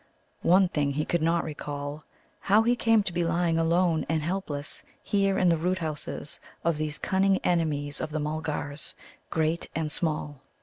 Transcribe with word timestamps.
One 0.41 0.67
thing 0.67 0.93
he 0.93 1.05
could 1.05 1.21
not 1.21 1.43
recall 1.43 2.05
how 2.39 2.63
he 2.63 2.75
came 2.75 3.03
to 3.03 3.13
be 3.13 3.23
lying 3.23 3.59
alone 3.59 4.03
and 4.09 4.23
helpless 4.23 4.83
here 5.03 5.37
in 5.37 5.47
the 5.49 5.57
root 5.59 5.77
houses 5.77 6.39
of 6.63 6.77
these 6.77 6.97
cunning 6.97 7.37
enemies 7.43 8.01
of 8.01 8.11
all 8.11 8.19
Mulgars, 8.19 8.95
great 9.29 9.69
and 9.75 9.91
small. 9.91 10.41